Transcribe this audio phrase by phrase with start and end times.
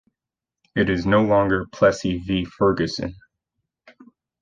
[0.75, 3.13] It is no longer Plessy v Ferguson.